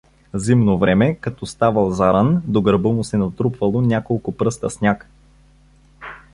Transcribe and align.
Зимно 0.33 0.77
време, 0.77 1.15
като 1.15 1.45
ставал 1.45 1.91
заран, 1.91 2.41
до 2.45 2.61
гърба 2.61 2.89
му 2.89 3.03
се 3.03 3.17
натрупвало 3.17 3.81
няколко 3.81 4.31
пръста 4.37 4.69
сняг. 4.69 5.07